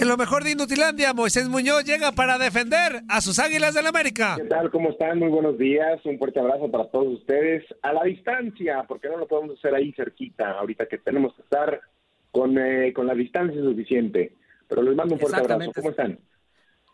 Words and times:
En 0.00 0.08
lo 0.08 0.16
mejor 0.16 0.44
de 0.44 0.52
Inutilandia, 0.52 1.12
Moisés 1.12 1.46
Muñoz 1.50 1.84
llega 1.84 2.12
para 2.12 2.38
defender 2.38 3.02
a 3.06 3.20
sus 3.20 3.38
Águilas 3.38 3.74
del 3.74 3.86
América. 3.86 4.36
¿Qué 4.38 4.44
tal? 4.44 4.70
¿Cómo 4.70 4.88
están? 4.88 5.18
Muy 5.18 5.28
buenos 5.28 5.58
días. 5.58 6.00
Un 6.06 6.18
fuerte 6.18 6.40
abrazo 6.40 6.70
para 6.70 6.86
todos 6.86 7.18
ustedes. 7.18 7.66
A 7.82 7.92
la 7.92 8.04
distancia, 8.04 8.82
porque 8.88 9.10
no 9.10 9.18
lo 9.18 9.28
podemos 9.28 9.58
hacer 9.58 9.74
ahí 9.74 9.92
cerquita, 9.92 10.52
ahorita 10.52 10.86
que 10.86 10.96
tenemos 10.96 11.34
que 11.34 11.42
estar 11.42 11.82
con, 12.30 12.56
eh, 12.56 12.94
con 12.94 13.06
la 13.08 13.12
distancia 13.12 13.60
suficiente. 13.60 14.32
Pero 14.68 14.80
les 14.80 14.96
mando 14.96 15.16
un 15.16 15.20
fuerte 15.20 15.38
abrazo. 15.38 15.70
¿Cómo 15.74 15.90
están? 15.90 16.18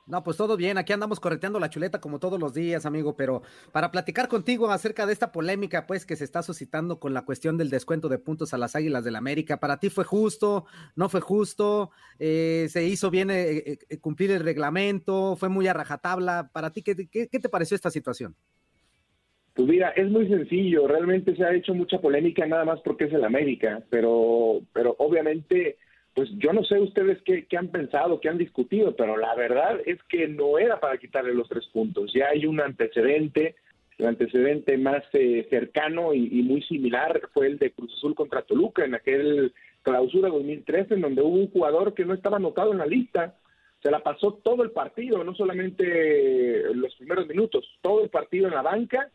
No, 0.06 0.23
pues 0.23 0.37
todo 0.37 0.56
bien, 0.56 0.78
aquí 0.78 0.92
andamos 0.92 1.19
correteando 1.19 1.59
la 1.59 1.69
chuleta 1.69 2.01
como 2.01 2.20
todos 2.20 2.38
los 2.38 2.55
días, 2.55 2.87
amigo, 2.87 3.16
pero 3.16 3.42
para 3.73 3.91
platicar 3.91 4.29
contigo 4.29 4.70
acerca 4.70 5.05
de 5.05 5.12
esta 5.12 5.32
polémica, 5.32 5.87
pues, 5.87 6.06
que 6.06 6.15
se 6.15 6.23
está 6.23 6.42
suscitando 6.42 7.01
con 7.01 7.12
la 7.12 7.24
cuestión 7.24 7.59
del 7.59 7.70
descuento 7.70 8.09
de 8.09 8.19
puntos 8.19 8.55
a 8.55 8.59
las 8.59 8.77
Águilas 8.77 9.05
del 9.05 9.16
América, 9.16 9.59
¿para 9.59 9.79
ti 9.79 9.91
fue 9.91 10.05
justo? 10.05 10.66
¿No 10.95 11.09
fue 11.09 11.20
justo? 11.20 11.91
Eh, 12.20 12.66
¿Se 12.69 12.84
hizo 12.84 13.10
bien 13.10 13.30
eh, 13.30 13.79
eh, 13.88 13.98
cumplir 13.98 14.30
el 14.30 14.45
reglamento? 14.45 15.34
¿Fue 15.34 15.48
muy 15.48 15.66
a 15.66 15.73
rajatabla? 15.73 16.51
¿Para 16.52 16.70
ti 16.70 16.82
qué 16.82 16.95
te 16.95 17.48
pareció 17.48 17.74
esta 17.74 17.91
situación? 17.91 18.37
Pues 19.57 19.66
mira, 19.66 19.88
es 19.91 20.10
muy 20.10 20.29
sencillo, 20.29 20.87
realmente 20.87 21.35
se 21.35 21.43
ha 21.43 21.54
hecho 21.54 21.73
mucha 21.73 21.98
polémica 21.98 22.46
nada 22.46 22.66
más 22.66 22.79
porque 22.82 23.04
es 23.04 23.13
el 23.15 23.24
América, 23.24 23.82
pero, 23.88 24.60
pero 24.74 24.95
obviamente 24.98 25.79
pues 26.16 26.30
yo 26.38 26.54
no 26.54 26.64
sé 26.64 26.80
ustedes 26.80 27.18
qué, 27.24 27.46
han 27.59 27.68
pensado, 27.68 28.20
qué 28.20 28.30
han 28.30 28.38
discutido, 28.38 28.96
pero 28.96 29.18
la 29.18 29.34
verdad 29.34 29.78
es 29.84 30.02
que 30.04 30.26
no 30.26 30.58
era 30.58 30.80
para 30.80 30.96
quitarle 30.96 31.34
los 31.34 31.46
tres 31.46 31.66
puntos. 31.66 32.10
Ya 32.14 32.28
hay 32.28 32.46
un 32.46 32.58
antecedente, 32.58 33.54
el 33.98 34.06
antecedente 34.06 34.78
más 34.78 35.04
eh, 35.12 35.46
cercano 35.50 36.14
y, 36.14 36.42
muy 36.42 36.62
similar 36.62 37.20
fue 37.34 37.48
el 37.48 37.58
de 37.58 37.70
Cruz 37.70 37.92
Azul 37.98 38.14
contra 38.14 38.40
Toluca 38.40 38.82
en 38.86 38.95
aquel 38.95 39.52
clausura 39.82 40.30
2013, 40.30 40.95
en 40.95 41.02
donde 41.02 41.20
hubo 41.20 41.36
un 41.36 41.50
jugador 41.50 41.92
que 41.92 42.06
no 42.06 42.14
estaba 42.14 42.38
anotado 42.38 42.73
en 42.73 42.78
la 42.78 42.86
lista. 42.86 43.34
Se 43.82 43.90
la 43.90 44.02
pasó 44.02 44.40
todo 44.42 44.62
el 44.62 44.70
partido, 44.70 45.23
no 45.23 45.34
solamente 45.34 46.74
los 46.74 46.95
primeros 46.95 47.28
minutos, 47.28 47.68
todo 47.82 48.02
el 48.02 48.08
partido 48.08 48.48
en 48.48 48.54
la 48.54 48.62
banca. 48.62 49.10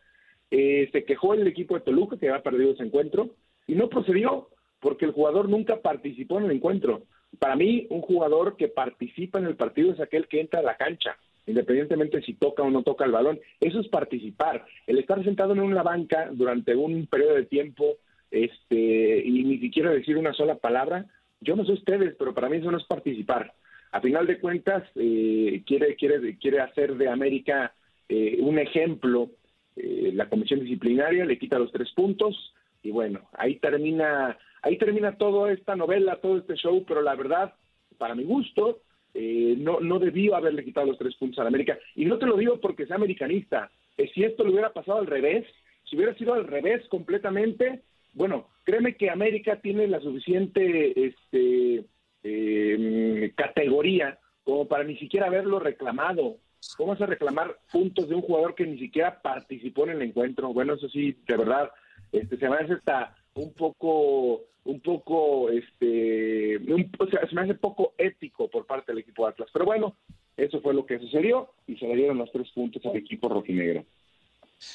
Eh, 0.52 0.88
se 0.92 1.02
quejó 1.02 1.34
el 1.34 1.48
equipo 1.48 1.74
de 1.74 1.80
Toluca 1.80 2.16
que 2.16 2.28
había 2.28 2.44
perdido 2.44 2.74
ese 2.74 2.84
encuentro 2.84 3.30
y 3.66 3.74
no 3.74 3.88
procedió 3.88 4.50
porque 4.82 5.06
el 5.06 5.12
jugador 5.12 5.48
nunca 5.48 5.80
participó 5.80 6.38
en 6.38 6.46
el 6.46 6.50
encuentro. 6.50 7.04
Para 7.38 7.56
mí, 7.56 7.86
un 7.88 8.02
jugador 8.02 8.56
que 8.56 8.68
participa 8.68 9.38
en 9.38 9.46
el 9.46 9.56
partido 9.56 9.92
es 9.92 10.00
aquel 10.00 10.26
que 10.26 10.40
entra 10.40 10.60
a 10.60 10.64
la 10.64 10.76
cancha, 10.76 11.16
independientemente 11.46 12.20
si 12.20 12.34
toca 12.34 12.64
o 12.64 12.70
no 12.70 12.82
toca 12.82 13.04
el 13.04 13.12
balón. 13.12 13.38
Eso 13.60 13.80
es 13.80 13.88
participar. 13.88 14.66
El 14.86 14.98
estar 14.98 15.22
sentado 15.24 15.52
en 15.52 15.60
una 15.60 15.84
banca 15.84 16.28
durante 16.32 16.74
un 16.74 17.06
periodo 17.06 17.36
de 17.36 17.46
tiempo 17.46 17.96
este, 18.30 19.22
y 19.24 19.44
ni 19.44 19.58
siquiera 19.58 19.90
decir 19.90 20.18
una 20.18 20.32
sola 20.32 20.56
palabra, 20.56 21.06
yo 21.40 21.54
no 21.54 21.64
sé 21.64 21.72
ustedes, 21.72 22.16
pero 22.18 22.34
para 22.34 22.48
mí 22.48 22.56
eso 22.56 22.70
no 22.70 22.78
es 22.78 22.84
participar. 22.84 23.54
A 23.92 24.00
final 24.00 24.26
de 24.26 24.40
cuentas, 24.40 24.82
eh, 24.96 25.62
quiere, 25.64 25.94
quiere, 25.94 26.38
quiere 26.38 26.60
hacer 26.60 26.96
de 26.96 27.08
América 27.08 27.72
eh, 28.08 28.38
un 28.40 28.58
ejemplo. 28.58 29.30
Eh, 29.76 30.10
la 30.12 30.28
comisión 30.28 30.60
disciplinaria 30.60 31.24
le 31.24 31.38
quita 31.38 31.58
los 31.58 31.70
tres 31.70 31.92
puntos 31.92 32.52
y 32.82 32.90
bueno, 32.90 33.20
ahí 33.32 33.56
termina 33.56 34.36
Ahí 34.62 34.78
termina 34.78 35.16
toda 35.18 35.52
esta 35.52 35.76
novela, 35.76 36.20
todo 36.20 36.38
este 36.38 36.54
show, 36.54 36.84
pero 36.86 37.02
la 37.02 37.14
verdad, 37.16 37.52
para 37.98 38.14
mi 38.14 38.24
gusto, 38.24 38.80
eh, 39.14 39.56
no, 39.58 39.80
no 39.80 39.98
debió 39.98 40.36
haberle 40.36 40.64
quitado 40.64 40.86
los 40.86 40.98
tres 40.98 41.14
puntos 41.16 41.38
a 41.38 41.42
la 41.42 41.48
América. 41.48 41.78
Y 41.94 42.04
no 42.04 42.18
te 42.18 42.26
lo 42.26 42.36
digo 42.36 42.60
porque 42.60 42.86
sea 42.86 42.96
americanista. 42.96 43.70
Eh, 43.96 44.10
si 44.14 44.24
esto 44.24 44.44
le 44.44 44.50
hubiera 44.50 44.72
pasado 44.72 44.98
al 44.98 45.06
revés, 45.06 45.44
si 45.84 45.96
hubiera 45.96 46.14
sido 46.14 46.34
al 46.34 46.46
revés 46.46 46.86
completamente, 46.88 47.82
bueno, 48.14 48.48
créeme 48.64 48.96
que 48.96 49.10
América 49.10 49.60
tiene 49.60 49.86
la 49.88 50.00
suficiente 50.00 51.06
este, 51.06 51.84
em, 52.22 53.30
categoría 53.34 54.18
como 54.44 54.66
para 54.66 54.84
ni 54.84 54.96
siquiera 54.96 55.26
haberlo 55.26 55.58
reclamado. 55.58 56.36
¿Cómo 56.76 56.92
vas 56.92 57.00
a 57.00 57.06
reclamar 57.06 57.58
puntos 57.72 58.08
de 58.08 58.14
un 58.14 58.22
jugador 58.22 58.54
que 58.54 58.66
ni 58.66 58.78
siquiera 58.78 59.20
participó 59.20 59.84
en 59.84 59.90
el 59.90 60.02
encuentro? 60.02 60.52
Bueno, 60.52 60.74
eso 60.74 60.88
sí, 60.88 61.16
de 61.26 61.36
verdad, 61.36 61.70
este, 62.12 62.36
se 62.36 62.48
me 62.48 62.56
hace 62.56 62.74
hasta 62.74 63.16
un 63.34 63.52
poco 63.54 64.42
un 64.64 64.80
poco, 64.80 65.50
este, 65.50 66.56
o 66.56 67.06
sea, 67.10 67.28
se 67.28 67.34
me 67.34 67.42
hace 67.42 67.54
poco 67.54 67.94
ético 67.98 68.48
por 68.48 68.64
parte 68.64 68.92
del 68.92 69.00
equipo 69.00 69.24
de 69.24 69.32
Atlas. 69.32 69.48
Pero 69.52 69.64
bueno, 69.64 69.96
eso 70.36 70.60
fue 70.60 70.72
lo 70.72 70.86
que 70.86 70.98
sucedió 71.00 71.52
y 71.66 71.76
se 71.76 71.86
le 71.86 71.96
dieron 71.96 72.18
los 72.18 72.30
tres 72.30 72.48
puntos 72.52 72.84
al 72.86 72.96
equipo 72.96 73.28
rojinegro. 73.28 73.84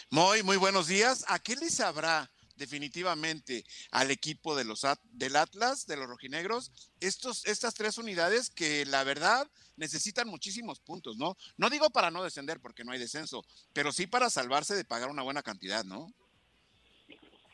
Muy, 0.10 0.44
muy 0.44 0.58
buenos 0.58 0.88
días. 0.88 1.24
¿A 1.30 1.40
qué 1.40 1.56
le 1.56 1.70
sabrá 1.70 2.30
definitivamente 2.58 3.64
al 3.92 4.12
equipo 4.12 4.56
de 4.56 4.66
los 4.66 4.86
del 5.12 5.36
Atlas, 5.36 5.86
de 5.86 5.96
los 5.96 6.08
rojinegros, 6.08 6.72
estos, 7.00 7.46
estas 7.46 7.76
tres 7.76 7.98
unidades 7.98 8.50
que 8.50 8.86
la 8.86 9.04
verdad 9.04 9.48
necesitan 9.78 10.28
muchísimos 10.28 10.80
puntos, 10.80 11.18
¿no? 11.18 11.38
No 11.56 11.70
digo 11.70 11.92
para 11.92 12.12
no 12.12 12.24
descender 12.24 12.60
porque 12.60 12.84
no 12.84 12.92
hay 12.92 13.00
descenso, 13.00 13.46
pero 13.74 13.92
sí 13.92 14.08
para 14.08 14.30
salvarse 14.30 14.76
de 14.76 14.84
pagar 14.84 15.10
una 15.10 15.22
buena 15.22 15.44
cantidad, 15.44 15.86
¿no? 15.86 16.12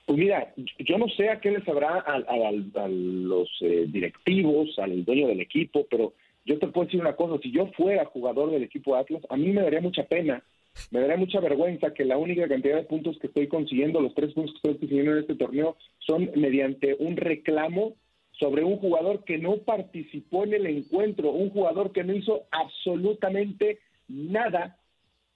Pues 0.05 0.19
mira, 0.19 0.53
yo 0.79 0.97
no 0.97 1.07
sé 1.09 1.29
a 1.29 1.39
qué 1.39 1.51
les 1.51 1.67
habrá 1.67 1.99
a, 1.99 2.87
los 2.89 3.49
eh, 3.61 3.85
directivos, 3.87 4.77
al 4.77 5.05
dueño 5.05 5.27
del 5.27 5.39
equipo, 5.39 5.85
pero 5.89 6.13
yo 6.45 6.59
te 6.59 6.67
puedo 6.67 6.85
decir 6.85 6.99
una 6.99 7.15
cosa, 7.15 7.41
si 7.41 7.51
yo 7.51 7.67
fuera 7.67 8.05
jugador 8.05 8.51
del 8.51 8.63
equipo 8.63 8.95
Atlas, 8.95 9.23
a 9.29 9.37
mí 9.37 9.51
me 9.51 9.61
daría 9.61 9.79
mucha 9.79 10.03
pena, 10.03 10.43
me 10.91 10.99
daría 10.99 11.15
mucha 11.15 11.39
vergüenza 11.39 11.93
que 11.93 12.03
la 12.03 12.17
única 12.17 12.47
cantidad 12.49 12.75
de 12.75 12.83
puntos 12.83 13.17
que 13.19 13.27
estoy 13.27 13.47
consiguiendo, 13.47 14.01
los 14.01 14.13
tres 14.13 14.33
puntos 14.33 14.51
que 14.53 14.57
estoy 14.57 14.79
consiguiendo 14.79 15.13
en 15.13 15.19
este 15.19 15.35
torneo, 15.35 15.77
son 15.99 16.29
mediante 16.35 16.95
un 16.99 17.15
reclamo 17.15 17.95
sobre 18.31 18.65
un 18.65 18.77
jugador 18.77 19.23
que 19.23 19.37
no 19.37 19.57
participó 19.57 20.43
en 20.43 20.55
el 20.55 20.65
encuentro, 20.65 21.31
un 21.31 21.49
jugador 21.51 21.93
que 21.93 22.03
no 22.03 22.13
hizo 22.13 22.43
absolutamente 22.51 23.79
nada 24.09 24.77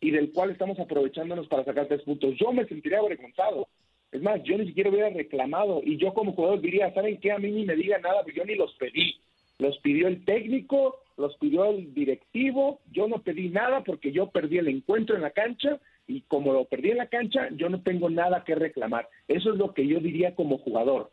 y 0.02 0.12
del 0.12 0.34
cual 0.34 0.52
estamos 0.52 0.78
aprovechándonos 0.80 1.48
para 1.48 1.64
sacar 1.64 1.88
tres 1.88 2.02
puntos. 2.02 2.36
Yo 2.38 2.52
me 2.52 2.66
sentiría 2.66 3.00
avergonzado. 3.00 3.68
Es 4.12 4.22
más, 4.22 4.42
yo 4.44 4.58
ni 4.58 4.68
siquiera 4.68 4.90
hubiera 4.90 5.10
reclamado 5.10 5.82
y 5.84 5.98
yo 5.98 6.14
como 6.14 6.34
jugador 6.34 6.62
diría, 6.62 6.94
¿saben 6.94 7.20
qué? 7.20 7.32
A 7.32 7.40
mí 7.40 7.52
ni 7.52 7.66
me 7.66 7.76
digan 7.76 8.02
nada, 8.02 8.24
porque 8.24 8.40
yo 8.40 8.46
ni 8.46 8.56
los 8.56 8.74
pedí. 8.76 9.16
Los 9.60 9.78
pidió 9.80 10.08
el 10.08 10.24
técnico, 10.24 11.02
los 11.18 11.36
pidió 11.38 11.66
el 11.66 11.94
directivo, 11.94 12.80
yo 12.92 13.08
no 13.08 13.22
pedí 13.24 13.50
nada 13.50 13.84
porque 13.84 14.12
yo 14.12 14.30
perdí 14.30 14.60
el 14.60 14.68
encuentro 14.68 15.16
en 15.16 15.24
la 15.24 15.32
cancha 15.32 15.80
y 16.08 16.22
como 16.22 16.54
lo 16.54 16.66
perdí 16.66 16.92
en 16.92 16.98
la 16.98 17.08
cancha, 17.08 17.50
yo 17.52 17.68
no 17.68 17.82
tengo 17.82 18.10
nada 18.10 18.44
que 18.44 18.56
reclamar. 18.56 19.10
Eso 19.28 19.52
es 19.52 19.58
lo 19.58 19.74
que 19.74 19.86
yo 19.86 20.00
diría 20.00 20.36
como 20.36 20.60
jugador. 20.60 21.12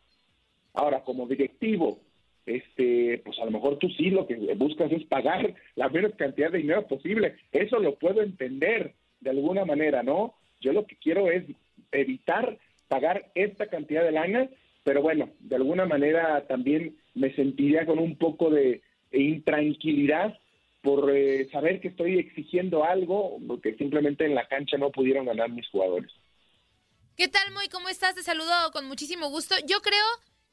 Ahora, 0.73 1.01
como 1.03 1.27
directivo, 1.27 1.99
este, 2.45 3.21
pues 3.25 3.39
a 3.39 3.45
lo 3.45 3.51
mejor 3.51 3.77
tú 3.77 3.89
sí 3.89 4.11
lo 4.11 4.27
que 4.27 4.35
buscas 4.55 4.91
es 4.91 5.03
pagar 5.05 5.53
la 5.75 5.89
menos 5.89 6.13
cantidad 6.15 6.51
de 6.51 6.59
dinero 6.59 6.87
posible. 6.87 7.35
Eso 7.51 7.79
lo 7.79 7.95
puedo 7.95 8.21
entender 8.21 8.93
de 9.19 9.29
alguna 9.31 9.65
manera, 9.65 10.03
¿no? 10.03 10.35
Yo 10.61 10.71
lo 10.71 10.85
que 10.85 10.95
quiero 10.97 11.29
es 11.31 11.43
evitar 11.91 12.57
pagar 12.87 13.31
esta 13.35 13.67
cantidad 13.67 14.03
de 14.03 14.11
lana, 14.11 14.49
pero 14.83 15.01
bueno, 15.01 15.29
de 15.39 15.55
alguna 15.55 15.85
manera 15.85 16.45
también 16.47 16.97
me 17.13 17.33
sentiría 17.35 17.85
con 17.85 17.99
un 17.99 18.17
poco 18.17 18.49
de 18.49 18.81
intranquilidad 19.11 20.37
por 20.85 21.11
eh, 21.15 21.49
saber 21.51 21.81
que 21.81 21.87
estoy 21.87 22.19
exigiendo 22.19 22.83
algo 22.85 23.39
que 23.61 23.75
simplemente 23.75 24.25
en 24.25 24.35
la 24.35 24.47
cancha 24.47 24.77
no 24.77 24.91
pudieron 24.91 25.25
ganar 25.25 25.49
mis 25.49 25.67
jugadores. 25.69 26.11
¿Qué 27.17 27.27
tal, 27.27 27.51
Moy? 27.53 27.67
¿Cómo 27.69 27.89
estás? 27.89 28.13
Te 28.13 28.21
saludo 28.21 28.53
con 28.71 28.85
muchísimo 28.85 29.29
gusto. 29.29 29.55
Yo 29.65 29.79
creo 29.81 30.05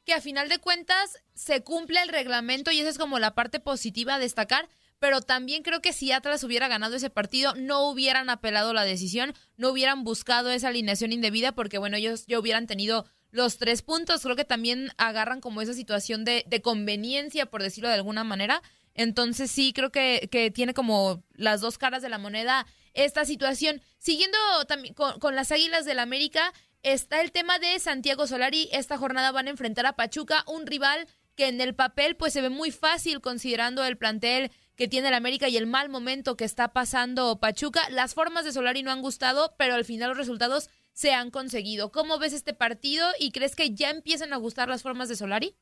que 0.05 0.13
a 0.13 0.21
final 0.21 0.49
de 0.49 0.57
cuentas 0.57 1.21
se 1.33 1.63
cumple 1.63 2.01
el 2.01 2.09
reglamento 2.09 2.71
y 2.71 2.79
esa 2.79 2.89
es 2.89 2.97
como 2.97 3.19
la 3.19 3.35
parte 3.35 3.59
positiva 3.59 4.15
a 4.15 4.19
destacar 4.19 4.67
pero 5.03 5.19
también 5.19 5.63
creo 5.63 5.81
que 5.81 5.91
si 5.91 6.13
Atlas 6.13 6.45
hubiera 6.45 6.69
ganado 6.69 6.95
ese 6.95 7.09
partido, 7.09 7.53
no 7.55 7.89
hubieran 7.89 8.29
apelado 8.29 8.71
la 8.71 8.85
decisión, 8.85 9.33
no 9.57 9.67
hubieran 9.67 10.05
buscado 10.05 10.49
esa 10.49 10.69
alineación 10.69 11.11
indebida, 11.11 11.51
porque 11.51 11.77
bueno, 11.77 11.97
ellos 11.97 12.25
ya 12.25 12.39
hubieran 12.39 12.67
tenido 12.67 13.05
los 13.29 13.57
tres 13.57 13.81
puntos. 13.81 14.21
Creo 14.21 14.37
que 14.37 14.45
también 14.45 14.91
agarran 14.95 15.41
como 15.41 15.61
esa 15.61 15.73
situación 15.73 16.23
de, 16.23 16.45
conveniencia, 16.63 17.47
por 17.47 17.61
decirlo 17.61 17.89
de 17.89 17.95
alguna 17.95 18.23
manera. 18.23 18.61
Entonces 18.93 19.51
sí, 19.51 19.73
creo 19.73 19.91
que, 19.91 20.29
que, 20.31 20.51
tiene 20.51 20.73
como 20.73 21.21
las 21.33 21.59
dos 21.59 21.77
caras 21.77 22.01
de 22.01 22.07
la 22.07 22.17
moneda 22.17 22.65
esta 22.93 23.25
situación. 23.25 23.81
Siguiendo 23.97 24.37
también 24.69 24.93
con, 24.93 25.35
las 25.35 25.51
Águilas 25.51 25.83
del 25.83 25.99
América, 25.99 26.53
está 26.81 27.19
el 27.19 27.33
tema 27.33 27.59
de 27.59 27.77
Santiago 27.79 28.25
Solari. 28.25 28.69
Esta 28.71 28.97
jornada 28.97 29.33
van 29.33 29.47
a 29.47 29.51
enfrentar 29.51 29.85
a 29.85 29.97
Pachuca, 29.97 30.45
un 30.47 30.65
rival 30.65 31.09
que 31.35 31.49
en 31.49 31.59
el 31.59 31.75
papel 31.75 32.15
pues 32.15 32.31
se 32.31 32.41
ve 32.41 32.49
muy 32.49 32.71
fácil 32.71 33.19
considerando 33.19 33.83
el 33.83 33.97
plantel 33.97 34.49
que 34.75 34.87
tiene 34.87 35.09
el 35.09 35.13
América 35.13 35.49
y 35.49 35.57
el 35.57 35.67
mal 35.67 35.89
momento 35.89 36.35
que 36.35 36.45
está 36.45 36.73
pasando 36.73 37.39
Pachuca. 37.39 37.81
Las 37.91 38.15
formas 38.15 38.45
de 38.45 38.51
Solari 38.51 38.83
no 38.83 38.91
han 38.91 39.01
gustado, 39.01 39.53
pero 39.57 39.75
al 39.75 39.85
final 39.85 40.09
los 40.09 40.17
resultados 40.17 40.69
se 40.93 41.11
han 41.11 41.31
conseguido. 41.31 41.91
¿Cómo 41.91 42.19
ves 42.19 42.33
este 42.33 42.53
partido 42.53 43.07
y 43.19 43.31
crees 43.31 43.55
que 43.55 43.71
ya 43.71 43.89
empiezan 43.89 44.33
a 44.33 44.37
gustar 44.37 44.69
las 44.69 44.83
formas 44.83 45.09
de 45.09 45.15
Solari? 45.15 45.53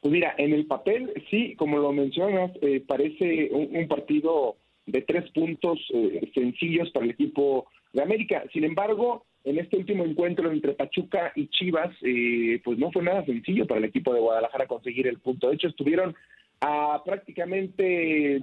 Pues 0.00 0.12
mira, 0.12 0.34
en 0.38 0.52
el 0.52 0.66
papel 0.66 1.12
sí, 1.30 1.54
como 1.56 1.78
lo 1.78 1.92
mencionas, 1.92 2.52
eh, 2.62 2.82
parece 2.86 3.50
un, 3.52 3.88
partido 3.88 4.56
de 4.86 5.02
tres 5.02 5.28
puntos 5.32 5.80
eh, 5.92 6.30
sencillos 6.34 6.90
para 6.90 7.06
el 7.06 7.12
equipo 7.12 7.66
de 7.92 8.02
América. 8.02 8.44
Sin 8.52 8.64
embargo, 8.64 9.24
en 9.42 9.58
este 9.58 9.76
último 9.76 10.04
encuentro 10.04 10.50
entre 10.50 10.74
Pachuca 10.74 11.32
y 11.34 11.48
Chivas, 11.48 11.96
eh, 12.02 12.60
pues 12.64 12.78
no 12.78 12.92
fue 12.92 13.02
nada 13.02 13.24
sencillo 13.24 13.66
para 13.66 13.78
el 13.78 13.86
equipo 13.86 14.12
de 14.12 14.20
Guadalajara 14.20 14.66
conseguir 14.66 15.06
el 15.06 15.18
punto. 15.18 15.48
De 15.48 15.54
hecho, 15.54 15.68
estuvieron 15.68 16.14
a 16.60 17.02
prácticamente 17.04 18.40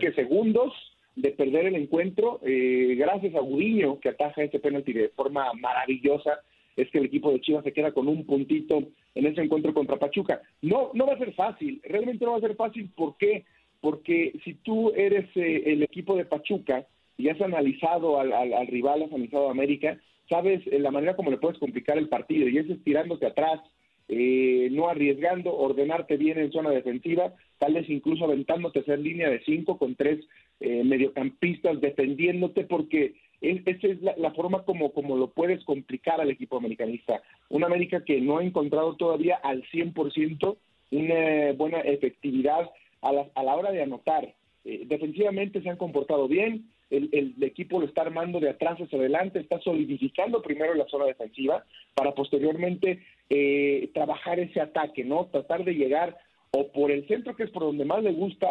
que 0.00 0.12
segundos 0.12 0.72
de 1.16 1.30
perder 1.32 1.66
el 1.66 1.76
encuentro, 1.76 2.40
eh, 2.44 2.94
gracias 2.96 3.34
a 3.34 3.40
Gudiño, 3.40 3.98
que 4.00 4.10
ataja 4.10 4.42
ese 4.42 4.60
penalti 4.60 4.92
de 4.92 5.08
forma 5.10 5.52
maravillosa, 5.54 6.40
es 6.76 6.88
que 6.90 6.98
el 6.98 7.06
equipo 7.06 7.32
de 7.32 7.40
Chivas 7.40 7.64
se 7.64 7.72
queda 7.72 7.90
con 7.90 8.06
un 8.06 8.24
puntito 8.24 8.78
en 9.14 9.26
ese 9.26 9.42
encuentro 9.42 9.74
contra 9.74 9.98
Pachuca. 9.98 10.40
No, 10.62 10.90
no 10.94 11.06
va 11.06 11.14
a 11.14 11.18
ser 11.18 11.34
fácil, 11.34 11.80
realmente 11.84 12.24
no 12.24 12.32
va 12.32 12.38
a 12.38 12.42
ser 12.42 12.54
fácil, 12.54 12.88
¿por 12.94 13.16
qué? 13.16 13.44
Porque 13.80 14.32
si 14.44 14.54
tú 14.54 14.92
eres 14.94 15.28
eh, 15.34 15.64
el 15.66 15.82
equipo 15.82 16.16
de 16.16 16.24
Pachuca 16.24 16.86
y 17.16 17.28
has 17.28 17.40
analizado 17.40 18.20
al, 18.20 18.32
al, 18.32 18.66
rival, 18.68 19.02
has 19.02 19.12
analizado 19.12 19.48
a 19.48 19.52
América, 19.52 19.98
sabes 20.28 20.64
eh, 20.66 20.78
la 20.78 20.92
manera 20.92 21.16
como 21.16 21.32
le 21.32 21.38
puedes 21.38 21.58
complicar 21.58 21.98
el 21.98 22.08
partido 22.08 22.48
y 22.48 22.58
es 22.58 22.70
estirándote 22.70 23.26
atrás, 23.26 23.60
eh, 24.08 24.68
no 24.72 24.88
arriesgando, 24.88 25.54
ordenarte 25.54 26.16
bien 26.16 26.38
en 26.38 26.50
zona 26.50 26.70
defensiva, 26.70 27.34
tal 27.58 27.74
vez 27.74 27.88
incluso 27.90 28.24
aventándote 28.24 28.78
a 28.78 28.82
hacer 28.82 28.98
línea 28.98 29.28
de 29.28 29.40
cinco 29.44 29.78
con 29.78 29.94
tres 29.96 30.24
eh, 30.60 30.82
mediocampistas 30.84 31.80
defendiéndote, 31.80 32.64
porque 32.64 33.16
esa 33.40 33.86
es 33.86 34.00
la, 34.02 34.32
forma 34.32 34.64
como, 34.64 34.92
como 34.92 35.16
lo 35.16 35.30
puedes 35.30 35.62
complicar 35.64 36.20
al 36.20 36.30
equipo 36.30 36.56
americanista. 36.56 37.22
Una 37.50 37.66
América 37.66 38.04
que 38.04 38.20
no 38.20 38.38
ha 38.38 38.44
encontrado 38.44 38.96
todavía 38.96 39.36
al 39.36 39.62
100% 39.70 40.56
una 40.90 41.52
buena 41.52 41.80
efectividad 41.80 42.70
a 43.02 43.12
la, 43.12 43.26
a 43.34 43.42
la 43.42 43.54
hora 43.54 43.70
de 43.70 43.82
anotar. 43.82 44.34
Eh, 44.64 44.82
defensivamente 44.86 45.62
se 45.62 45.70
han 45.70 45.76
comportado 45.76 46.26
bien, 46.28 46.70
el, 46.90 47.34
equipo 47.42 47.80
lo 47.80 47.86
está 47.86 48.02
armando 48.02 48.40
de 48.40 48.50
atrás 48.50 48.78
hacia 48.78 48.98
adelante, 48.98 49.40
está 49.40 49.60
solidificando 49.60 50.42
primero 50.42 50.74
la 50.74 50.88
zona 50.88 51.04
defensiva 51.04 51.64
para 51.94 52.14
posteriormente 52.14 53.02
eh, 53.30 53.90
trabajar 53.94 54.40
ese 54.40 54.60
ataque, 54.60 55.04
¿no? 55.04 55.26
Tratar 55.26 55.64
de 55.64 55.74
llegar 55.74 56.16
o 56.50 56.72
por 56.72 56.90
el 56.90 57.06
centro, 57.06 57.36
que 57.36 57.44
es 57.44 57.50
por 57.50 57.62
donde 57.62 57.84
más 57.84 58.02
le 58.02 58.12
gusta 58.12 58.48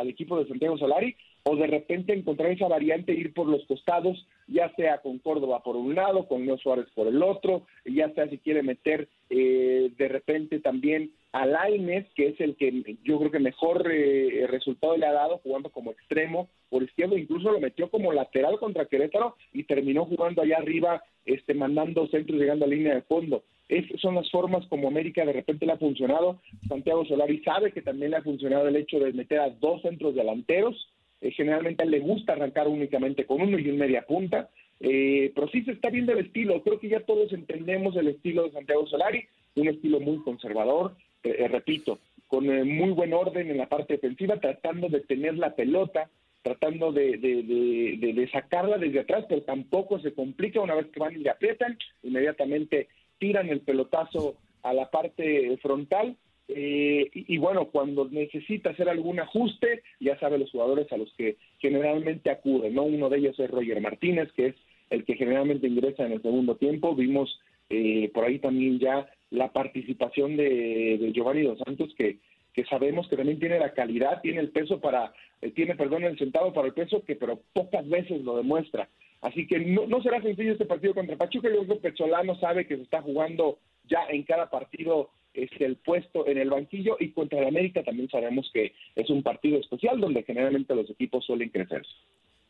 al 0.00 0.08
equipo 0.08 0.38
de 0.38 0.48
Santiago 0.48 0.78
Solari, 0.78 1.14
o 1.44 1.56
de 1.56 1.66
repente 1.66 2.12
encontrar 2.12 2.50
esa 2.50 2.68
variante, 2.68 3.12
ir 3.12 3.32
por 3.32 3.46
los 3.46 3.64
costados, 3.66 4.26
ya 4.46 4.70
sea 4.76 4.98
con 4.98 5.18
Córdoba 5.18 5.62
por 5.62 5.76
un 5.76 5.94
lado, 5.94 6.26
con 6.26 6.44
Leo 6.44 6.58
Suárez 6.58 6.86
por 6.94 7.06
el 7.06 7.22
otro, 7.22 7.66
ya 7.84 8.12
sea 8.14 8.28
si 8.28 8.38
quiere 8.38 8.62
meter 8.62 9.08
eh, 9.30 9.90
de 9.96 10.08
repente 10.08 10.60
también 10.60 11.10
a 11.32 11.46
Laines, 11.46 12.06
que 12.14 12.28
es 12.28 12.40
el 12.40 12.56
que 12.56 12.96
yo 13.04 13.18
creo 13.18 13.30
que 13.30 13.38
mejor 13.38 13.90
eh, 13.90 14.46
resultado 14.48 14.96
le 14.96 15.06
ha 15.06 15.12
dado 15.12 15.38
jugando 15.38 15.70
como 15.70 15.90
extremo 15.90 16.48
por 16.70 16.82
izquierdo, 16.82 17.16
incluso 17.16 17.50
lo 17.50 17.60
metió 17.60 17.90
como 17.90 18.12
lateral 18.12 18.58
contra 18.58 18.86
Querétaro 18.86 19.36
y 19.52 19.64
terminó 19.64 20.06
jugando 20.06 20.42
allá 20.42 20.58
arriba, 20.58 21.02
este 21.24 21.54
mandando 21.54 22.06
centros 22.08 22.38
llegando 22.38 22.64
a 22.64 22.68
línea 22.68 22.94
de 22.94 23.02
fondo. 23.02 23.44
Esas 23.68 24.00
son 24.00 24.14
las 24.14 24.30
formas 24.30 24.66
como 24.66 24.88
América 24.88 25.24
de 25.24 25.32
repente 25.32 25.66
le 25.66 25.72
ha 25.72 25.78
funcionado. 25.78 26.40
Santiago 26.68 27.04
Solari 27.04 27.42
sabe 27.42 27.72
que 27.72 27.82
también 27.82 28.12
le 28.12 28.16
ha 28.16 28.22
funcionado 28.22 28.66
el 28.66 28.76
hecho 28.76 28.98
de 28.98 29.12
meter 29.12 29.40
a 29.40 29.50
dos 29.50 29.82
centros 29.82 30.14
delanteros. 30.14 30.88
Eh, 31.20 31.30
generalmente 31.32 31.84
le 31.84 32.00
gusta 32.00 32.32
arrancar 32.32 32.66
únicamente 32.68 33.26
con 33.26 33.42
uno 33.42 33.58
y 33.58 33.68
un 33.68 33.76
media 33.76 34.02
punta. 34.02 34.48
Eh, 34.80 35.32
pero 35.34 35.48
sí 35.48 35.62
se 35.64 35.72
está 35.72 35.90
viendo 35.90 36.12
el 36.12 36.26
estilo. 36.26 36.62
Creo 36.62 36.80
que 36.80 36.88
ya 36.88 37.00
todos 37.00 37.32
entendemos 37.32 37.94
el 37.96 38.08
estilo 38.08 38.44
de 38.44 38.52
Santiago 38.52 38.86
Solari, 38.86 39.26
un 39.56 39.68
estilo 39.68 40.00
muy 40.00 40.18
conservador, 40.22 40.96
eh, 41.22 41.48
repito, 41.48 41.98
con 42.26 42.46
muy 42.46 42.90
buen 42.90 43.12
orden 43.12 43.50
en 43.50 43.58
la 43.58 43.68
parte 43.68 43.94
defensiva, 43.94 44.38
tratando 44.38 44.88
de 44.88 45.00
tener 45.00 45.36
la 45.36 45.54
pelota, 45.56 46.08
tratando 46.42 46.92
de, 46.92 47.18
de, 47.18 48.28
sacarla 48.30 48.78
desde 48.78 49.00
atrás, 49.00 49.24
pero 49.28 49.42
tampoco 49.42 49.98
se 49.98 50.12
complica 50.12 50.60
una 50.60 50.74
vez 50.74 50.86
que 50.86 51.00
van 51.00 51.14
y 51.14 51.18
le 51.18 51.30
aprietan, 51.30 51.76
inmediatamente 52.02 52.88
tiran 53.18 53.48
el 53.48 53.60
pelotazo 53.60 54.36
a 54.62 54.72
la 54.72 54.90
parte 54.90 55.56
frontal. 55.58 56.16
Eh, 56.50 57.10
y, 57.12 57.36
bueno, 57.36 57.66
cuando 57.66 58.08
necesita 58.08 58.70
hacer 58.70 58.88
algún 58.88 59.20
ajuste, 59.20 59.82
ya 60.00 60.18
sabe 60.18 60.38
los 60.38 60.50
jugadores 60.50 60.90
a 60.92 60.96
los 60.96 61.12
que 61.14 61.36
generalmente 61.58 62.30
acuden, 62.30 62.74
¿no? 62.74 62.84
Uno 62.84 63.10
de 63.10 63.18
ellos 63.18 63.38
es 63.38 63.50
Roger 63.50 63.80
Martínez, 63.82 64.32
que 64.32 64.46
es 64.46 64.54
el 64.88 65.04
que 65.04 65.16
generalmente 65.16 65.66
ingresa 65.66 66.06
en 66.06 66.12
el 66.12 66.22
segundo 66.22 66.56
tiempo. 66.56 66.94
Vimos 66.94 67.38
eh, 67.68 68.10
por 68.14 68.24
ahí 68.24 68.38
también 68.38 68.78
ya 68.78 69.06
la 69.30 69.52
participación 69.52 70.36
de, 70.36 71.12
Giovanni 71.14 71.42
Dos 71.42 71.58
Santos, 71.58 71.94
que, 71.96 72.18
que 72.54 72.64
sabemos 72.64 73.08
que 73.08 73.16
también 73.16 73.38
tiene 73.38 73.58
la 73.58 73.74
calidad, 73.74 74.22
tiene 74.22 74.40
el 74.40 74.48
peso 74.48 74.80
para, 74.80 75.12
eh, 75.42 75.50
tiene, 75.50 75.76
perdón, 75.76 76.04
el 76.04 76.18
centavo 76.18 76.54
para 76.54 76.68
el 76.68 76.74
peso, 76.74 77.04
que 77.04 77.16
pero 77.16 77.40
pocas 77.52 77.86
veces 77.86 78.22
lo 78.22 78.36
demuestra. 78.38 78.88
Así 79.20 79.46
que 79.46 79.58
no, 79.58 79.86
no 79.86 80.00
será 80.02 80.22
sencillo 80.22 80.52
este 80.52 80.66
partido 80.66 80.94
contra 80.94 81.16
Pachuca. 81.16 81.48
Yo 81.48 81.64
creo 81.64 81.80
que 81.80 81.92
sabe 82.40 82.66
que 82.66 82.76
se 82.76 82.82
está 82.82 83.02
jugando 83.02 83.58
ya 83.88 84.06
en 84.08 84.22
cada 84.22 84.50
partido 84.50 85.10
es 85.34 85.50
el 85.60 85.76
puesto 85.76 86.26
en 86.26 86.38
el 86.38 86.50
banquillo 86.50 86.96
y 86.98 87.10
contra 87.10 87.40
el 87.40 87.48
América 87.48 87.82
también 87.82 88.08
sabemos 88.08 88.50
que 88.52 88.72
es 88.94 89.10
un 89.10 89.22
partido 89.22 89.58
especial 89.58 90.00
donde 90.00 90.22
generalmente 90.22 90.74
los 90.74 90.90
equipos 90.90 91.24
suelen 91.24 91.50
crecerse 91.50 91.92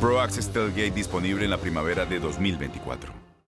Pro 0.00 0.20
Access 0.20 0.48
Tailgate 0.50 0.90
disponible 0.90 1.44
en 1.44 1.50
la 1.50 1.58
primavera 1.58 2.04
de 2.04 2.18
2024. 2.18 3.23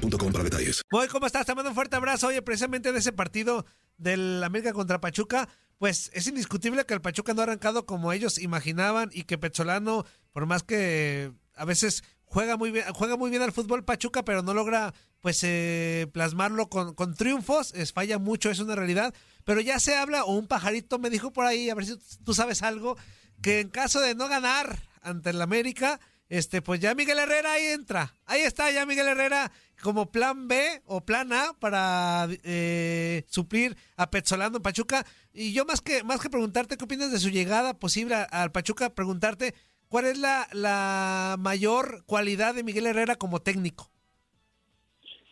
para 0.00 0.44
detalles. 0.44 0.82
¿cómo 1.10 1.26
estás? 1.26 1.46
Te 1.46 1.54
mando 1.54 1.70
un 1.70 1.74
fuerte 1.74 1.96
abrazo. 1.96 2.28
Oye, 2.28 2.42
precisamente 2.42 2.92
de 2.92 2.98
ese 2.98 3.12
partido 3.12 3.66
del 3.98 4.42
América 4.42 4.72
contra 4.72 5.00
Pachuca, 5.00 5.48
pues 5.78 6.10
es 6.14 6.26
indiscutible 6.26 6.84
que 6.86 6.94
el 6.94 7.00
Pachuca 7.00 7.34
no 7.34 7.40
ha 7.40 7.44
arrancado 7.44 7.86
como 7.86 8.12
ellos 8.12 8.38
imaginaban 8.38 9.10
y 9.12 9.24
que 9.24 9.38
Petzolano, 9.38 10.04
por 10.32 10.46
más 10.46 10.62
que 10.62 11.32
a 11.54 11.64
veces 11.64 12.04
juega 12.24 12.56
muy 12.56 12.70
bien, 12.70 12.84
juega 12.94 13.16
muy 13.16 13.30
bien 13.30 13.42
al 13.42 13.52
fútbol 13.52 13.84
Pachuca, 13.84 14.24
pero 14.24 14.42
no 14.42 14.54
logra 14.54 14.94
pues 15.20 15.40
eh, 15.44 16.08
plasmarlo 16.12 16.68
con, 16.68 16.94
con 16.94 17.14
triunfos, 17.14 17.74
falla 17.94 18.18
mucho, 18.18 18.50
es 18.50 18.58
una 18.58 18.74
realidad. 18.74 19.14
pero 19.44 19.60
ya 19.60 19.78
se 19.78 19.94
habla, 19.94 20.24
o 20.24 20.34
un 20.36 20.46
pajarito 20.46 20.98
me 20.98 21.10
dijo 21.10 21.32
por 21.32 21.44
ahí, 21.44 21.70
a 21.70 21.74
ver 21.74 21.86
si 21.86 21.96
tú 22.24 22.34
sabes 22.34 22.62
algo, 22.62 22.96
que 23.40 23.60
en 23.60 23.68
caso 23.68 24.00
de 24.00 24.14
no 24.14 24.28
ganar 24.28 24.78
ante 25.02 25.30
el 25.30 25.42
América, 25.42 26.00
este, 26.32 26.62
pues 26.62 26.80
ya 26.80 26.94
Miguel 26.94 27.18
Herrera 27.18 27.52
ahí 27.52 27.66
entra. 27.66 28.14
Ahí 28.24 28.40
está 28.40 28.70
ya 28.70 28.86
Miguel 28.86 29.06
Herrera 29.06 29.52
como 29.82 30.10
plan 30.10 30.48
B 30.48 30.56
o 30.86 31.00
plan 31.04 31.32
A 31.32 31.54
para 31.58 32.28
eh, 32.44 33.24
suplir 33.26 33.76
a 33.96 34.10
Petzolano 34.10 34.56
en 34.56 34.62
Pachuca. 34.62 35.04
Y 35.34 35.52
yo 35.52 35.64
más 35.64 35.80
que, 35.80 36.04
más 36.04 36.20
que 36.20 36.30
preguntarte 36.30 36.76
qué 36.76 36.84
opinas 36.84 37.10
de 37.10 37.18
su 37.18 37.30
llegada 37.30 37.78
posible 37.78 38.14
al 38.14 38.52
Pachuca, 38.52 38.94
preguntarte 38.94 39.54
cuál 39.88 40.06
es 40.06 40.18
la, 40.18 40.46
la 40.52 41.36
mayor 41.38 42.04
cualidad 42.06 42.54
de 42.54 42.62
Miguel 42.62 42.86
Herrera 42.86 43.16
como 43.16 43.40
técnico. 43.40 43.90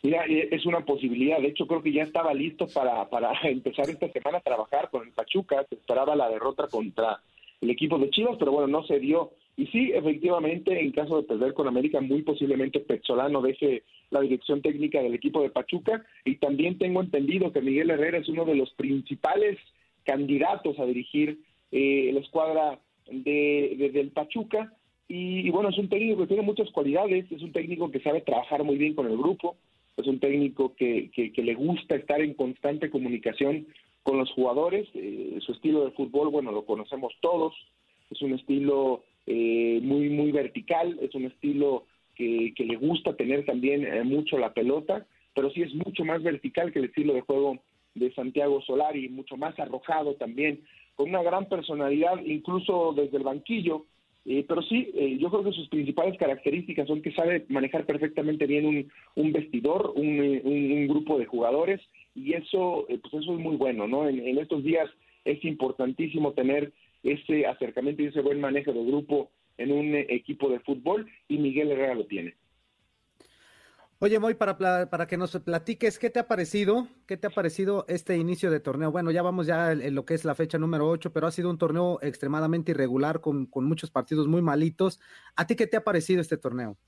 Mira, 0.02 0.24
eh, 0.26 0.48
es 0.50 0.66
una 0.66 0.84
posibilidad. 0.84 1.38
De 1.40 1.48
hecho, 1.48 1.66
creo 1.66 1.82
que 1.82 1.92
ya 1.92 2.02
estaba 2.02 2.34
listo 2.34 2.66
para, 2.74 3.08
para 3.08 3.32
empezar 3.44 3.88
esta 3.88 4.10
semana 4.10 4.38
a 4.38 4.42
trabajar 4.42 4.90
con 4.90 5.06
el 5.06 5.12
Pachuca. 5.12 5.64
Se 5.68 5.76
esperaba 5.76 6.16
la 6.16 6.28
derrota 6.28 6.66
contra 6.68 7.20
el 7.60 7.70
equipo 7.70 7.98
de 7.98 8.10
Chivas, 8.10 8.36
pero 8.38 8.52
bueno, 8.52 8.66
no 8.66 8.84
se 8.84 8.98
dio. 8.98 9.32
Y 9.56 9.66
sí, 9.66 9.92
efectivamente, 9.94 10.80
en 10.80 10.90
caso 10.90 11.18
de 11.18 11.28
perder 11.28 11.54
con 11.54 11.68
América, 11.68 12.00
muy 12.00 12.22
posiblemente 12.22 12.80
Petzolano 12.80 13.42
deje 13.42 13.84
la 14.10 14.20
dirección 14.20 14.60
técnica 14.62 15.00
del 15.00 15.14
equipo 15.14 15.42
de 15.42 15.50
Pachuca. 15.50 16.04
Y 16.24 16.36
también 16.36 16.78
tengo 16.78 17.00
entendido 17.00 17.52
que 17.52 17.60
Miguel 17.60 17.90
Herrera 17.90 18.18
es 18.18 18.28
uno 18.28 18.44
de 18.44 18.56
los 18.56 18.72
principales 18.74 19.58
candidatos 20.04 20.78
a 20.78 20.86
dirigir 20.86 21.38
eh, 21.70 22.10
la 22.12 22.20
escuadra 22.20 22.78
de, 23.10 23.90
del 23.92 24.10
Pachuca. 24.10 24.72
Y, 25.08 25.50
bueno, 25.50 25.70
es 25.70 25.78
un 25.78 25.88
técnico 25.88 26.20
que 26.20 26.28
tiene 26.28 26.42
muchas 26.42 26.70
cualidades, 26.70 27.30
es 27.32 27.42
un 27.42 27.52
técnico 27.52 27.90
que 27.90 28.00
sabe 28.00 28.20
trabajar 28.20 28.62
muy 28.62 28.76
bien 28.76 28.94
con 28.94 29.06
el 29.06 29.16
grupo, 29.16 29.56
es 29.96 30.06
un 30.06 30.20
técnico 30.20 30.74
que, 30.76 31.10
que, 31.12 31.42
le 31.42 31.54
gusta 31.54 31.96
estar 31.96 32.20
en 32.20 32.34
constante 32.34 32.90
comunicación 32.90 33.66
con 34.04 34.18
los 34.18 34.30
jugadores. 34.30 34.88
Eh, 34.94 35.38
su 35.40 35.52
estilo 35.52 35.84
de 35.84 35.90
fútbol, 35.92 36.28
bueno, 36.28 36.52
lo 36.52 36.64
conocemos 36.64 37.12
todos, 37.20 37.54
es 38.08 38.22
un 38.22 38.34
estilo 38.34 39.02
eh, 39.26 39.80
muy, 39.82 40.08
muy 40.10 40.30
vertical, 40.30 40.96
es 41.02 41.14
un 41.14 41.24
estilo 41.24 41.86
que, 42.54 42.64
le 42.64 42.76
gusta 42.76 43.14
tener 43.16 43.44
también 43.44 43.84
eh, 43.84 44.02
mucho 44.04 44.38
la 44.38 44.52
pelota, 44.52 45.06
pero 45.34 45.50
sí 45.50 45.62
es 45.62 45.74
mucho 45.74 46.04
más 46.04 46.22
vertical 46.22 46.72
que 46.72 46.78
el 46.78 46.86
estilo 46.86 47.14
de 47.14 47.22
juego 47.22 47.58
de 47.94 48.12
Santiago 48.12 48.60
Solari, 48.62 49.08
mucho 49.08 49.36
más 49.36 49.58
arrojado 49.58 50.14
también, 50.14 50.60
con 50.94 51.08
una 51.08 51.22
gran 51.22 51.48
personalidad, 51.48 52.22
incluso 52.24 52.92
desde 52.94 53.16
el 53.16 53.24
banquillo. 53.24 53.86
Eh, 54.26 54.44
pero 54.46 54.60
sí, 54.62 54.92
yo 55.18 55.30
creo 55.30 55.44
que 55.44 55.52
sus 55.52 55.68
principales 55.70 56.18
características 56.18 56.86
son 56.86 57.00
que 57.00 57.12
sabe 57.12 57.46
manejar 57.48 57.86
perfectamente 57.86 58.46
bien 58.46 58.90
un, 59.14 59.32
vestidor, 59.32 59.94
un, 59.96 60.40
un, 60.44 60.88
grupo 60.88 61.18
de 61.18 61.24
jugadores, 61.24 61.80
y 62.14 62.34
eso, 62.34 62.86
pues 62.86 63.14
eso 63.22 63.32
es 63.32 63.40
muy 63.40 63.56
bueno, 63.56 63.88
¿no? 63.88 64.06
En, 64.06 64.20
en 64.20 64.38
estos 64.38 64.62
días 64.62 64.90
es 65.24 65.42
importantísimo 65.44 66.32
tener 66.32 66.72
ese 67.02 67.46
acercamiento 67.46 68.02
y 68.02 68.06
ese 68.06 68.20
buen 68.20 68.40
manejo 68.40 68.72
de 68.72 68.84
grupo 68.84 69.30
en 69.60 69.72
un 69.72 69.94
eh, 69.94 70.06
equipo 70.08 70.48
de 70.48 70.60
fútbol 70.60 71.08
y 71.28 71.38
Miguel 71.38 71.70
Herrera 71.70 71.94
lo 71.94 72.06
tiene. 72.06 72.34
Oye, 74.02 74.18
Moy, 74.18 74.32
para, 74.32 74.56
para 74.56 75.06
que 75.06 75.18
nos 75.18 75.38
platiques, 75.40 75.98
¿qué 75.98 76.08
te 76.08 76.18
ha 76.18 76.26
parecido? 76.26 76.88
¿Qué 77.06 77.18
te 77.18 77.26
ha 77.26 77.30
parecido 77.30 77.84
este 77.86 78.16
inicio 78.16 78.50
de 78.50 78.58
torneo? 78.58 78.90
Bueno, 78.90 79.10
ya 79.10 79.20
vamos 79.20 79.46
ya 79.46 79.72
en, 79.72 79.94
lo 79.94 80.06
que 80.06 80.14
es 80.14 80.24
la 80.24 80.34
fecha 80.34 80.56
número 80.56 80.88
8, 80.88 81.12
pero 81.12 81.26
ha 81.26 81.30
sido 81.30 81.50
un 81.50 81.58
torneo 81.58 81.98
extremadamente 82.00 82.70
irregular 82.70 83.20
con, 83.20 83.44
con, 83.44 83.66
muchos 83.66 83.90
partidos 83.90 84.26
muy 84.26 84.40
malitos. 84.40 84.98
¿A 85.36 85.46
ti 85.46 85.54
qué 85.54 85.66
te 85.66 85.76
ha 85.76 85.84
parecido 85.84 86.22
este 86.22 86.38
torneo? 86.38 86.78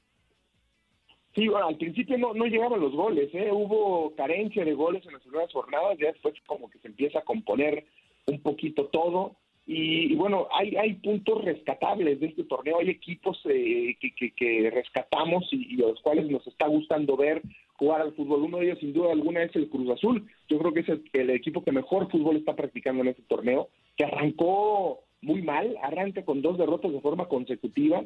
Sí, 1.35 1.49
bueno, 1.49 1.69
al 1.69 1.77
principio 1.77 2.17
no, 2.17 2.33
no 2.33 2.47
llegaban 2.47 2.81
los 2.81 2.93
goles, 2.93 3.29
¿eh? 3.35 3.51
hubo 3.53 4.15
carencia 4.17 4.65
de 4.65 4.73
goles 4.73 5.05
en 5.05 5.13
las 5.13 5.23
primeras 5.23 5.53
jornadas, 5.53 5.99
ya 5.99 6.07
después 6.07 6.35
como 6.47 6.71
que 6.71 6.79
se 6.79 6.89
empieza 6.89 7.19
a 7.19 7.25
componer 7.25 7.85
un 8.27 8.41
poquito 8.41 8.87
todo. 8.87 9.37
Y, 9.67 10.15
bueno, 10.17 10.49
hay, 10.53 10.75
hay 10.77 10.95
puntos 10.95 11.45
rescatables 11.45 12.19
de 12.19 12.27
este 12.27 12.45
torneo, 12.45 12.81
hay 12.81 12.91
equipos 12.91 13.41
eh, 13.45 13.97
que, 14.01 14.33
que, 14.33 14.71
rescatamos 14.71 15.49
y, 15.53 15.81
a 15.83 15.87
los 15.87 16.01
cuales 16.01 16.29
nos 16.29 16.45
está 16.47 16.67
gustando 16.67 17.17
ver 17.17 17.43
jugar 17.77 18.01
al 18.01 18.13
fútbol. 18.15 18.43
Uno 18.43 18.59
de 18.59 18.67
ellos, 18.67 18.81
sin 18.81 18.93
duda 18.93 19.13
alguna, 19.13 19.43
es 19.45 19.55
el 19.55 19.69
Cruz 19.69 19.89
Azul. 19.91 20.29
Yo 20.49 20.59
creo 20.59 20.73
que 20.73 20.81
es 20.81 20.89
el, 21.13 21.31
equipo 21.31 21.63
que 21.63 21.71
mejor 21.71 22.11
fútbol 22.11 22.37
está 22.37 22.57
practicando 22.57 23.03
en 23.03 23.09
este 23.09 23.23
torneo, 23.23 23.69
que 23.97 24.05
arrancó 24.05 25.05
muy 25.21 25.43
mal, 25.43 25.77
arranca 25.83 26.25
con 26.25 26.43
dos 26.43 26.59
derrotas 26.59 26.93
de 26.93 27.01
forma 27.01 27.29
consecutiva. 27.29 28.05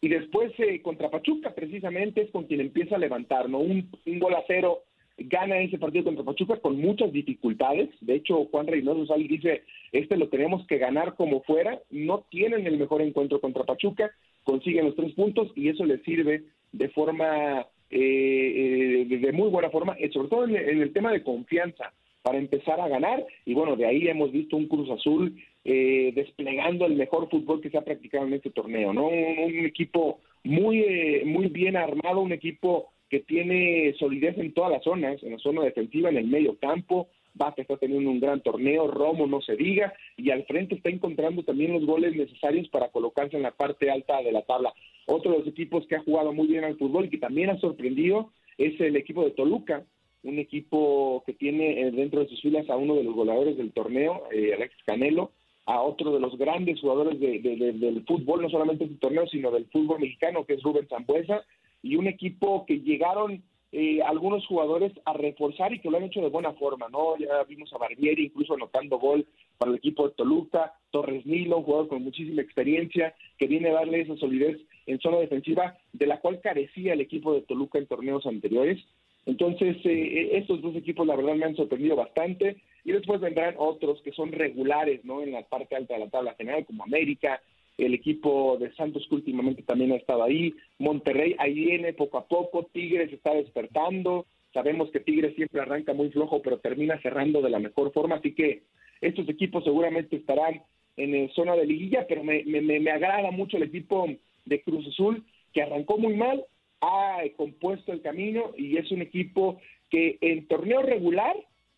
Y 0.00 0.08
después 0.08 0.52
eh, 0.58 0.82
contra 0.82 1.10
Pachuca, 1.10 1.54
precisamente, 1.54 2.22
es 2.22 2.30
con 2.30 2.44
quien 2.44 2.60
empieza 2.60 2.96
a 2.96 2.98
levantar, 2.98 3.48
¿no? 3.48 3.58
Un, 3.58 3.90
un 4.04 4.18
gol 4.18 4.34
a 4.34 4.44
cero 4.46 4.82
gana 5.18 5.58
ese 5.58 5.78
partido 5.78 6.04
contra 6.04 6.24
Pachuca 6.24 6.56
con 6.56 6.78
muchas 6.80 7.12
dificultades. 7.12 7.88
De 8.00 8.16
hecho, 8.16 8.44
Juan 8.46 8.66
Reynoso 8.66 9.06
Sal 9.06 9.26
dice, 9.26 9.62
este 9.92 10.16
lo 10.16 10.28
tenemos 10.28 10.66
que 10.66 10.78
ganar 10.78 11.14
como 11.14 11.42
fuera. 11.42 11.80
No 11.90 12.26
tienen 12.30 12.66
el 12.66 12.78
mejor 12.78 13.02
encuentro 13.02 13.40
contra 13.40 13.64
Pachuca, 13.64 14.10
consiguen 14.44 14.84
los 14.86 14.96
tres 14.96 15.12
puntos 15.14 15.50
y 15.54 15.68
eso 15.68 15.84
les 15.84 16.02
sirve 16.02 16.44
de 16.72 16.88
forma, 16.90 17.66
eh, 17.90 19.06
eh 19.10 19.16
de 19.18 19.32
muy 19.32 19.48
buena 19.48 19.70
forma, 19.70 19.96
eh, 19.98 20.10
sobre 20.12 20.28
todo 20.28 20.44
en, 20.44 20.56
el 20.56 20.92
tema 20.92 21.12
de 21.12 21.22
confianza 21.22 21.92
para 22.22 22.38
empezar 22.38 22.80
a 22.80 22.88
ganar. 22.88 23.24
Y 23.46 23.54
bueno, 23.54 23.76
de 23.76 23.86
ahí 23.86 24.08
hemos 24.08 24.32
visto 24.32 24.56
un 24.56 24.68
Cruz 24.68 24.90
Azul 24.90 25.34
eh, 25.64 26.12
desplegando 26.14 26.84
el 26.84 26.94
mejor 26.94 27.30
fútbol 27.30 27.60
que 27.60 27.70
se 27.70 27.78
ha 27.78 27.84
practicado 27.84 28.26
en 28.26 28.34
este 28.34 28.50
torneo, 28.50 28.92
¿no? 28.92 29.06
Un, 29.08 29.64
equipo 29.64 30.20
muy, 30.44 31.22
muy 31.24 31.46
bien 31.48 31.76
armado, 31.76 32.20
un 32.20 32.32
equipo 32.32 32.90
que 33.08 33.20
tiene 33.20 33.94
solidez 33.98 34.36
en 34.38 34.52
todas 34.52 34.72
las 34.72 34.84
zonas, 34.84 35.22
en 35.22 35.32
la 35.32 35.38
zona 35.38 35.62
defensiva, 35.62 36.08
en 36.08 36.16
el 36.16 36.26
medio 36.26 36.56
campo, 36.58 37.08
Vázquez 37.36 37.64
está 37.64 37.76
teniendo 37.76 38.10
un 38.10 38.20
gran 38.20 38.40
torneo, 38.40 38.88
Romo 38.88 39.26
no 39.26 39.40
se 39.40 39.56
diga, 39.56 39.92
y 40.16 40.30
al 40.30 40.44
frente 40.44 40.76
está 40.76 40.88
encontrando 40.88 41.42
también 41.42 41.72
los 41.72 41.84
goles 41.84 42.16
necesarios 42.16 42.68
para 42.68 42.88
colocarse 42.88 43.36
en 43.36 43.42
la 43.42 43.50
parte 43.52 43.90
alta 43.90 44.22
de 44.22 44.32
la 44.32 44.42
tabla. 44.42 44.72
Otro 45.06 45.32
de 45.32 45.38
los 45.38 45.48
equipos 45.48 45.86
que 45.86 45.96
ha 45.96 46.02
jugado 46.02 46.32
muy 46.32 46.46
bien 46.46 46.64
al 46.64 46.78
fútbol 46.78 47.04
y 47.04 47.10
que 47.10 47.18
también 47.18 47.50
ha 47.50 47.60
sorprendido 47.60 48.32
es 48.58 48.80
el 48.80 48.96
equipo 48.96 49.24
de 49.24 49.32
Toluca, 49.32 49.84
un 50.22 50.38
equipo 50.38 51.22
que 51.26 51.34
tiene 51.34 51.80
eh, 51.80 51.90
dentro 51.92 52.20
de 52.20 52.28
sus 52.28 52.40
filas 52.40 52.68
a 52.70 52.76
uno 52.76 52.94
de 52.94 53.04
los 53.04 53.14
goleadores 53.14 53.56
del 53.56 53.72
torneo, 53.72 54.24
eh, 54.32 54.54
Alex 54.54 54.74
Canelo, 54.84 55.30
a 55.66 55.82
otro 55.82 56.12
de 56.12 56.20
los 56.20 56.36
grandes 56.38 56.80
jugadores 56.80 57.18
del 57.20 58.04
fútbol, 58.06 58.40
no 58.40 58.48
solamente 58.48 58.86
del 58.86 58.98
torneo, 58.98 59.26
sino 59.26 59.50
del 59.50 59.66
fútbol 59.66 60.00
mexicano, 60.00 60.44
que 60.44 60.54
es 60.54 60.62
Rubén 60.62 60.86
Zambuesa, 60.88 61.44
y 61.86 61.96
un 61.96 62.06
equipo 62.06 62.66
que 62.66 62.80
llegaron 62.80 63.42
eh, 63.72 64.00
algunos 64.02 64.46
jugadores 64.46 64.92
a 65.04 65.12
reforzar 65.12 65.72
y 65.72 65.80
que 65.80 65.90
lo 65.90 65.98
han 65.98 66.04
hecho 66.04 66.20
de 66.20 66.28
buena 66.28 66.52
forma, 66.52 66.88
¿no? 66.88 67.16
Ya 67.18 67.42
vimos 67.44 67.72
a 67.72 67.78
Barbieri 67.78 68.26
incluso 68.26 68.54
anotando 68.54 68.98
gol 68.98 69.26
para 69.58 69.70
el 69.70 69.78
equipo 69.78 70.08
de 70.08 70.14
Toluca, 70.14 70.74
Torres 70.90 71.26
Nilo, 71.26 71.58
un 71.58 71.64
jugador 71.64 71.88
con 71.88 72.02
muchísima 72.02 72.42
experiencia, 72.42 73.14
que 73.38 73.46
viene 73.46 73.70
a 73.70 73.74
darle 73.74 74.00
esa 74.00 74.16
solidez 74.16 74.58
en 74.86 75.00
zona 75.00 75.18
defensiva, 75.18 75.76
de 75.92 76.06
la 76.06 76.20
cual 76.20 76.40
carecía 76.40 76.92
el 76.92 77.00
equipo 77.00 77.34
de 77.34 77.42
Toluca 77.42 77.78
en 77.78 77.86
torneos 77.86 78.24
anteriores. 78.26 78.78
Entonces, 79.26 79.76
eh, 79.84 79.90
eh, 79.90 80.30
estos 80.38 80.62
dos 80.62 80.76
equipos 80.76 81.06
la 81.06 81.16
verdad 81.16 81.34
me 81.34 81.46
han 81.46 81.56
sorprendido 81.56 81.96
bastante 81.96 82.56
y 82.84 82.92
después 82.92 83.20
vendrán 83.20 83.56
otros 83.58 84.00
que 84.02 84.12
son 84.12 84.30
regulares, 84.32 85.04
¿no? 85.04 85.22
En 85.22 85.32
la 85.32 85.42
parte 85.42 85.74
alta 85.74 85.94
de 85.94 86.00
la 86.00 86.10
tabla 86.10 86.34
general, 86.34 86.64
como 86.64 86.84
América, 86.84 87.42
el 87.78 87.94
equipo 87.94 88.56
de 88.58 88.72
Santos 88.74 89.06
que 89.08 89.14
últimamente 89.14 89.62
también 89.62 89.92
ha 89.92 89.96
estado 89.96 90.22
ahí, 90.22 90.54
Monterrey 90.78 91.34
ahí 91.38 91.54
viene 91.54 91.92
poco 91.92 92.18
a 92.18 92.26
poco, 92.26 92.68
Tigres 92.72 93.12
está 93.12 93.34
despertando, 93.34 94.26
sabemos 94.52 94.90
que 94.90 95.00
Tigres 95.00 95.34
siempre 95.34 95.60
arranca 95.60 95.92
muy 95.92 96.10
flojo, 96.10 96.40
pero 96.42 96.58
termina 96.58 97.00
cerrando 97.02 97.42
de 97.42 97.50
la 97.50 97.58
mejor 97.58 97.92
forma, 97.92 98.16
así 98.16 98.34
que 98.34 98.62
estos 99.00 99.28
equipos 99.28 99.64
seguramente 99.64 100.16
estarán 100.16 100.62
en 100.96 101.14
el 101.14 101.30
zona 101.32 101.54
de 101.54 101.66
liguilla, 101.66 102.06
pero 102.08 102.24
me, 102.24 102.42
me, 102.44 102.62
me 102.62 102.90
agrada 102.90 103.30
mucho 103.30 103.58
el 103.58 103.64
equipo 103.64 104.08
de 104.46 104.62
Cruz 104.62 104.86
Azul, 104.88 105.24
que 105.52 105.62
arrancó 105.62 105.98
muy 105.98 106.14
mal, 106.16 106.44
ha 106.80 107.18
compuesto 107.36 107.92
el 107.92 108.02
camino 108.02 108.52
y 108.56 108.76
es 108.76 108.90
un 108.90 109.02
equipo 109.02 109.58
que 109.90 110.18
en 110.20 110.46
torneo 110.46 110.82
regular 110.82 111.36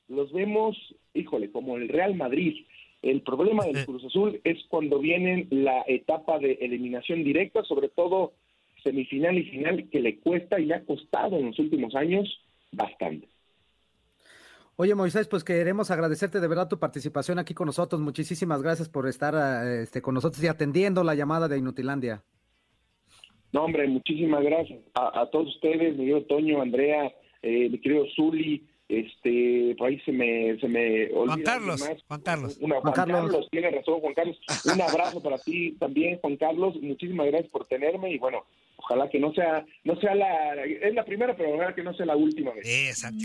los 0.09 0.33
vemos, 0.33 0.77
híjole, 1.15 1.51
como 1.51 1.77
el 1.77 1.89
Real 1.89 2.15
Madrid, 2.15 2.65
el 3.03 3.23
problema 3.23 3.65
del 3.65 3.85
Cruz 3.85 4.05
Azul 4.05 4.41
es 4.45 4.59
cuando 4.69 4.99
viene 4.99 5.47
la 5.51 5.85
etapa 5.87 6.39
de 6.39 6.53
eliminación 6.61 7.23
directa, 7.23 7.63
sobre 7.65 7.89
todo 7.89 8.33
semifinal 8.83 9.39
y 9.39 9.45
final, 9.45 9.89
que 9.91 10.01
le 10.01 10.19
cuesta 10.19 10.59
y 10.59 10.67
le 10.67 10.75
ha 10.75 10.85
costado 10.85 11.37
en 11.39 11.47
los 11.47 11.59
últimos 11.59 11.95
años 11.95 12.29
bastante. 12.73 13.29
Oye, 14.77 14.95
Moisés, 14.95 15.27
pues 15.27 15.43
queremos 15.43 15.91
agradecerte 15.91 16.39
de 16.39 16.47
verdad 16.47 16.69
tu 16.69 16.79
participación 16.79 17.41
aquí 17.41 17.53
con 17.53 17.67
nosotros. 17.67 18.01
Muchísimas 18.01 18.63
gracias 18.63 18.89
por 18.89 19.09
estar 19.09 19.35
eh, 19.35 19.83
este, 19.83 20.01
con 20.01 20.15
nosotros 20.15 20.43
y 20.45 20.47
atendiendo 20.47 21.03
la 21.03 21.17
llamada 21.17 21.49
de 21.49 21.59
Inutilandia. 21.59 22.23
No, 23.53 23.65
hombre, 23.65 23.89
muchísimas 23.89 24.45
gracias 24.45 24.79
a, 24.95 25.27
todos 25.33 25.49
ustedes, 25.49 25.97
mi 25.97 26.05
querido 26.05 26.23
Toño, 26.27 26.61
Andrea, 26.63 27.13
eh, 27.43 27.69
mi 27.71 27.79
querido 27.81 28.05
Zuli, 28.15 28.68
este 28.89 29.75
por 29.77 29.89
ahí 29.89 30.01
se 30.01 30.13
me 30.13 30.59
se 30.59 30.69
me 30.69 31.13
olvida 31.13 31.35
Juan 31.35 31.43
Carlos 31.43 31.91
Juan 32.09 32.21
Carlos. 32.23 32.59
Juan, 32.59 32.95
Carlos. 32.95 33.49
tiene 33.51 33.71
razón 33.71 34.01
Juan 34.01 34.15
Carlos. 34.15 34.39
Un 34.65 34.81
abrazo 34.81 35.23
para 35.23 35.39
ti 35.39 35.73
también 35.73 36.19
Juan 36.21 36.37
Carlos. 36.37 36.75
Muchísimas 36.81 37.27
gracias 37.27 37.51
por 37.51 37.67
tenerme 37.67 38.13
y 38.13 38.19
bueno 38.19 38.45
ojalá 38.77 39.11
que 39.11 39.19
no 39.19 39.33
sea 39.35 39.67
no 39.85 39.97
sea 39.97 40.15
la 40.15 40.65
es 40.65 40.95
la 40.95 41.05
primera 41.05 41.37
pero 41.37 41.55
ojalá 41.55 41.75
que 41.75 41.83
no 41.83 41.93
sea 41.95 42.07
la 42.07 42.17
última 42.17 42.53
vez. 42.53 42.67
Exacto 42.89 43.25